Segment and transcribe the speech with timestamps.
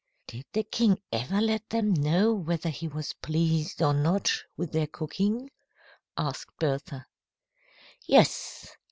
[0.25, 4.87] "Did the king ever let them know whether he was pleased or not with their
[4.87, 5.51] cooking?"
[6.17, 7.05] asked Bertha.
[8.07, 8.67] "Yes.